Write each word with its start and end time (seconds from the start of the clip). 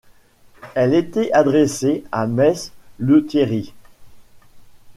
Elle 0.73 0.95
était 0.95 1.31
adressée 1.31 2.03
à 2.11 2.25
mess 2.25 2.71
Lethierry. 2.97 3.71